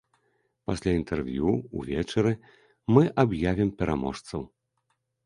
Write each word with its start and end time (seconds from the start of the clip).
Пасля 0.69 0.93
інтэрв'ю, 0.99 1.51
увечары, 1.81 2.31
мы 2.97 3.03
аб'явім 3.25 3.69
пераможцаў! 3.83 4.41